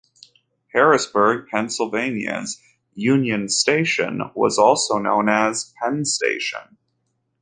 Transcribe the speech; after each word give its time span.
Harrisburg, 0.73 1.47
Pennsylvania's 1.51 2.59
Union 2.95 3.47
Station 3.49 4.19
was 4.33 4.57
also 4.57 4.97
known 4.97 5.29
as 5.29 5.75
Penn 5.79 6.05
Station. 6.05 6.77